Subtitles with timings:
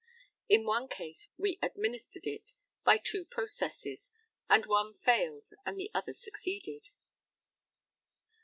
[0.49, 2.53] In one case we administered it
[2.83, 4.09] by two processes,
[4.49, 6.89] and one failed and the other succeeded.